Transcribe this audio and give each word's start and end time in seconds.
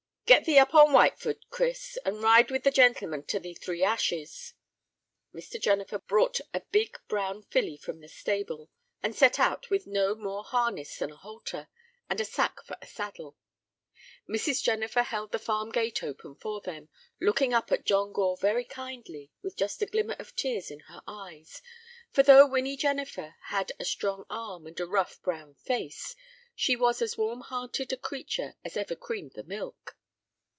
"Get 0.27 0.45
thee 0.45 0.59
up 0.59 0.73
on 0.73 0.91
Whitefoot, 0.93 1.43
Chris, 1.49 1.97
and 2.05 2.23
ride 2.23 2.51
with 2.51 2.63
the 2.63 2.71
gentlemen 2.71 3.23
to 3.23 3.37
the 3.37 3.53
Three 3.53 3.83
Ashes." 3.83 4.53
Mr. 5.35 5.59
Jennifer 5.59 5.99
brought 5.99 6.39
a 6.53 6.61
big 6.71 6.97
brown 7.09 7.43
filly 7.43 7.75
from 7.75 7.99
the 7.99 8.07
stable, 8.07 8.69
and 9.03 9.13
set 9.13 9.39
out 9.41 9.69
with 9.69 9.87
no 9.87 10.15
more 10.15 10.45
harness 10.45 10.97
than 10.99 11.11
a 11.11 11.17
halter, 11.17 11.67
and 12.09 12.21
a 12.21 12.23
sack 12.23 12.63
for 12.63 12.77
a 12.81 12.87
saddle. 12.87 13.35
Mrs. 14.29 14.63
Jennifer 14.63 15.03
held 15.03 15.33
the 15.33 15.37
farm 15.37 15.69
gate 15.69 16.01
open 16.01 16.35
for 16.35 16.61
them, 16.61 16.87
looking 17.19 17.53
up 17.53 17.69
at 17.69 17.85
John 17.85 18.13
Gore 18.13 18.37
very 18.37 18.63
kindly 18.63 19.33
with 19.41 19.57
just 19.57 19.81
a 19.81 19.85
glimmer 19.85 20.15
of 20.17 20.33
tears 20.37 20.71
in 20.71 20.79
her 20.87 21.01
eyes, 21.07 21.61
for 22.09 22.23
though 22.23 22.47
Winnie 22.47 22.77
Jennifer 22.77 23.35
had 23.47 23.73
a 23.81 23.83
strong 23.83 24.23
arm 24.29 24.65
and 24.65 24.79
a 24.79 24.87
rough, 24.87 25.21
brown 25.23 25.55
face, 25.55 26.15
she 26.55 26.77
was 26.77 27.01
as 27.01 27.17
warm 27.17 27.41
hearted 27.41 27.91
a 27.91 27.97
creature 27.97 28.55
as 28.63 28.77
ever 28.77 28.95
creamed 28.95 29.33
the 29.33 29.43
milk. 29.43 29.97